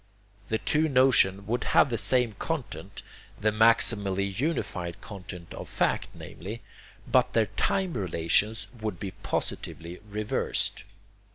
[0.47, 3.03] The two notions would have the same content
[3.39, 6.63] the maximally unified content of fact, namely
[7.05, 10.85] but their time relations would be positively reversed.